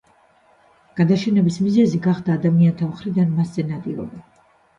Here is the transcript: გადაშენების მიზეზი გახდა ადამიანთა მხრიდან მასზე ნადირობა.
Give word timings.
გადაშენების 0.99 1.59
მიზეზი 1.65 1.99
გახდა 2.07 2.33
ადამიანთა 2.39 2.89
მხრიდან 2.95 3.37
მასზე 3.37 3.69
ნადირობა. 3.71 4.25